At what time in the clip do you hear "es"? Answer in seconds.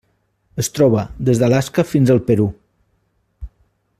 0.63-0.69